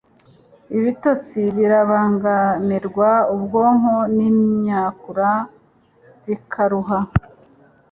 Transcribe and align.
ibitotsi 0.77 1.39
birabangamirwa 1.55 3.09
ubwonko 3.35 3.95
nimyakura 4.15 5.29
bikaruha 6.25 6.99